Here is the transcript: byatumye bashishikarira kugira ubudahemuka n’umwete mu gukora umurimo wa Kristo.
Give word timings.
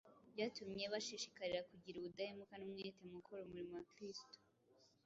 byatumye 0.33 0.83
bashishikarira 0.93 1.61
kugira 1.69 1.95
ubudahemuka 1.97 2.53
n’umwete 2.57 2.99
mu 3.05 3.11
gukora 3.17 3.39
umurimo 3.43 3.71
wa 3.77 3.85
Kristo. 3.93 4.37